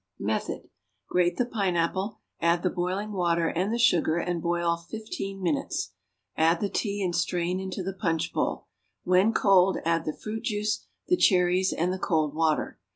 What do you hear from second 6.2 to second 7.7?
add the tea and strain